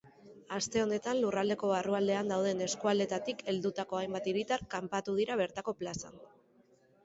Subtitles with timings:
[0.55, 6.23] Aste honetan lurraldeko barrualdean dauden eskualdeetatik heldutako hainbat hiritar kanpatu dira bertako plazan.